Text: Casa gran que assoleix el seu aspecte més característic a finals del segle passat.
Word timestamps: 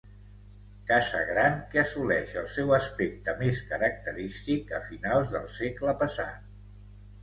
Casa 0.91 1.19
gran 1.31 1.59
que 1.73 1.83
assoleix 1.83 2.33
el 2.43 2.49
seu 2.55 2.75
aspecte 2.79 3.37
més 3.45 3.63
característic 3.75 4.77
a 4.79 4.85
finals 4.91 5.35
del 5.39 5.51
segle 5.63 5.99
passat. 6.05 6.55